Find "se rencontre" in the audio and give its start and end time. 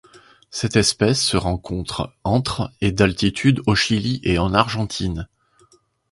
1.23-2.11